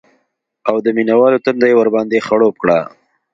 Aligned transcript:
او 0.69 0.75
د 0.85 0.87
مینه 0.95 1.15
والو 1.19 1.43
تنده 1.45 1.65
یې 1.69 1.75
ورباندې 1.77 2.25
خړوب 2.27 2.55
کړه 2.61 2.79